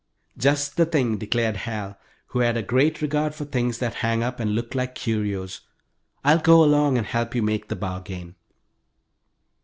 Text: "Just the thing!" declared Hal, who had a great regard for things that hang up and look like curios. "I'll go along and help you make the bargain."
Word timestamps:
"Just 0.35 0.77
the 0.77 0.87
thing!" 0.87 1.17
declared 1.19 1.57
Hal, 1.57 1.95
who 2.29 2.39
had 2.39 2.57
a 2.57 2.63
great 2.63 3.03
regard 3.03 3.35
for 3.35 3.45
things 3.45 3.77
that 3.77 3.93
hang 4.01 4.23
up 4.23 4.39
and 4.39 4.55
look 4.55 4.73
like 4.73 4.95
curios. 4.95 5.61
"I'll 6.23 6.39
go 6.39 6.63
along 6.63 6.97
and 6.97 7.05
help 7.05 7.35
you 7.35 7.43
make 7.43 7.67
the 7.67 7.75
bargain." 7.75 8.33